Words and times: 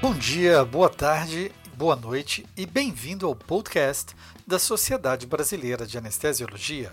Bom 0.00 0.14
dia, 0.14 0.64
boa 0.64 0.88
tarde, 0.88 1.50
boa 1.74 1.96
noite 1.96 2.46
e 2.56 2.64
bem-vindo 2.64 3.26
ao 3.26 3.34
podcast 3.34 4.14
da 4.46 4.56
Sociedade 4.56 5.26
Brasileira 5.26 5.84
de 5.84 5.98
Anestesiologia. 5.98 6.92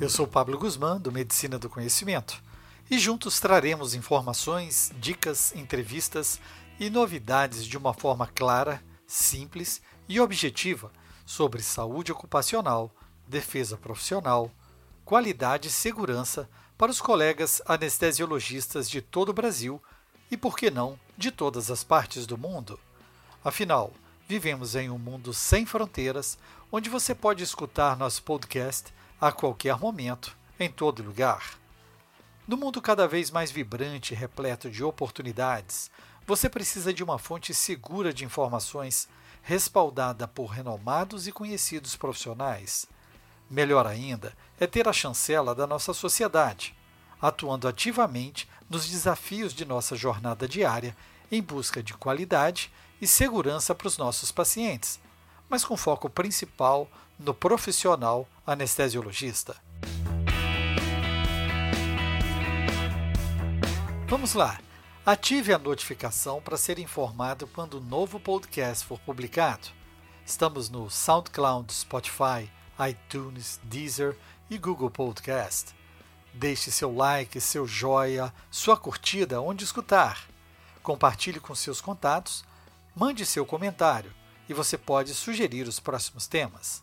Eu 0.00 0.08
sou 0.08 0.24
Pablo 0.24 0.56
Guzmán, 0.58 1.00
do 1.00 1.10
Medicina 1.10 1.58
do 1.58 1.68
Conhecimento, 1.68 2.40
e 2.88 3.00
juntos 3.00 3.40
traremos 3.40 3.96
informações, 3.96 4.92
dicas, 5.00 5.52
entrevistas 5.56 6.40
e 6.78 6.88
novidades 6.88 7.64
de 7.64 7.76
uma 7.76 7.92
forma 7.92 8.28
clara, 8.28 8.80
simples 9.08 9.82
e 10.08 10.20
objetiva 10.20 10.92
sobre 11.26 11.62
saúde 11.62 12.12
ocupacional, 12.12 12.94
defesa 13.26 13.76
profissional, 13.76 14.52
qualidade 15.04 15.66
e 15.66 15.72
segurança 15.72 16.48
para 16.78 16.92
os 16.92 17.00
colegas 17.00 17.60
anestesiologistas 17.66 18.88
de 18.88 19.00
todo 19.00 19.30
o 19.30 19.34
Brasil 19.34 19.82
e, 20.30 20.36
por 20.36 20.56
que 20.56 20.70
não, 20.70 20.98
de 21.16 21.30
todas 21.30 21.70
as 21.70 21.84
partes 21.84 22.26
do 22.26 22.36
mundo. 22.36 22.78
Afinal, 23.44 23.92
vivemos 24.28 24.74
em 24.74 24.90
um 24.90 24.98
mundo 24.98 25.32
sem 25.32 25.64
fronteiras, 25.64 26.38
onde 26.70 26.90
você 26.90 27.14
pode 27.14 27.42
escutar 27.42 27.96
nosso 27.96 28.22
podcast 28.22 28.92
a 29.20 29.30
qualquer 29.30 29.78
momento, 29.78 30.36
em 30.58 30.70
todo 30.70 31.02
lugar. 31.02 31.58
No 32.46 32.56
mundo 32.56 32.80
cada 32.82 33.08
vez 33.08 33.30
mais 33.30 33.50
vibrante 33.50 34.14
e 34.14 34.16
repleto 34.16 34.70
de 34.70 34.84
oportunidades, 34.84 35.90
você 36.26 36.48
precisa 36.48 36.92
de 36.92 37.04
uma 37.04 37.18
fonte 37.18 37.54
segura 37.54 38.12
de 38.12 38.24
informações, 38.24 39.08
respaldada 39.42 40.26
por 40.26 40.46
renomados 40.46 41.26
e 41.28 41.32
conhecidos 41.32 41.94
profissionais. 41.96 42.86
Melhor 43.48 43.86
ainda 43.86 44.36
é 44.58 44.66
ter 44.66 44.88
a 44.88 44.92
chancela 44.92 45.54
da 45.54 45.66
nossa 45.66 45.94
sociedade, 45.94 46.76
atuando 47.20 47.68
ativamente 47.68 48.48
nos 48.68 48.88
desafios 48.88 49.52
de 49.52 49.64
nossa 49.64 49.96
jornada 49.96 50.48
diária 50.48 50.96
em 51.30 51.42
busca 51.42 51.82
de 51.82 51.94
qualidade 51.94 52.70
e 53.00 53.06
segurança 53.06 53.74
para 53.74 53.88
os 53.88 53.98
nossos 53.98 54.32
pacientes, 54.32 55.00
mas 55.48 55.64
com 55.64 55.76
foco 55.76 56.08
principal 56.08 56.88
no 57.18 57.34
profissional 57.34 58.28
anestesiologista. 58.46 59.56
Vamos 64.08 64.34
lá! 64.34 64.60
Ative 65.04 65.52
a 65.52 65.58
notificação 65.58 66.40
para 66.40 66.56
ser 66.56 66.78
informado 66.80 67.46
quando 67.46 67.74
o 67.74 67.80
novo 67.80 68.18
podcast 68.18 68.84
for 68.84 68.98
publicado. 69.00 69.68
Estamos 70.24 70.68
no 70.68 70.90
SoundCloud, 70.90 71.72
Spotify, 71.72 72.50
iTunes, 72.88 73.60
Deezer 73.62 74.16
e 74.50 74.58
Google 74.58 74.90
Podcast. 74.90 75.72
Deixe 76.36 76.70
seu 76.70 76.94
like, 76.94 77.40
seu 77.40 77.66
joia, 77.66 78.30
sua 78.50 78.76
curtida 78.76 79.40
onde 79.40 79.64
escutar. 79.64 80.28
Compartilhe 80.82 81.40
com 81.40 81.54
seus 81.54 81.80
contatos, 81.80 82.44
mande 82.94 83.24
seu 83.24 83.46
comentário 83.46 84.12
e 84.46 84.52
você 84.52 84.76
pode 84.76 85.14
sugerir 85.14 85.66
os 85.66 85.80
próximos 85.80 86.26
temas. 86.26 86.82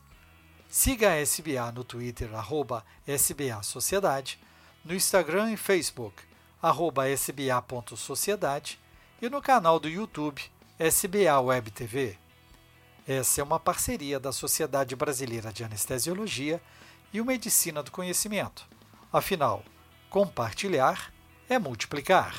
Siga 0.67 1.11
a 1.11 1.21
SBA 1.21 1.71
no 1.71 1.83
Twitter, 1.83 2.33
arroba 2.33 2.83
SBA 3.05 3.61
Sociedade, 3.61 4.39
no 4.83 4.95
Instagram 4.95 5.51
e 5.51 5.55
Facebook, 5.55 6.23
arroba 6.59 7.07
sba.sociedade 7.09 8.79
e 9.21 9.29
no 9.29 9.39
canal 9.39 9.79
do 9.79 9.87
YouTube 9.87 10.41
SBA 10.79 11.39
Web 11.39 11.69
TV. 11.69 12.17
Essa 13.07 13.41
é 13.41 13.43
uma 13.43 13.59
parceria 13.59 14.19
da 14.19 14.31
Sociedade 14.31 14.95
Brasileira 14.95 15.53
de 15.53 15.63
Anestesiologia 15.63 16.59
e 17.13 17.21
o 17.21 17.25
Medicina 17.25 17.83
do 17.83 17.91
Conhecimento. 17.91 18.72
Afinal, 19.13 19.63
compartilhar 20.09 21.13
é 21.47 21.59
multiplicar. 21.59 22.33